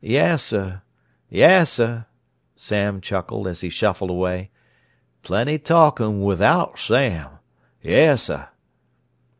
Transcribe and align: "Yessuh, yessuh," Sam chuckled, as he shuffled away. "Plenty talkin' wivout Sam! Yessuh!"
"Yessuh, 0.00 0.80
yessuh," 1.28 2.06
Sam 2.54 3.00
chuckled, 3.00 3.48
as 3.48 3.62
he 3.62 3.68
shuffled 3.68 4.10
away. 4.10 4.52
"Plenty 5.24 5.58
talkin' 5.58 6.22
wivout 6.22 6.78
Sam! 6.78 7.40
Yessuh!" 7.82 8.46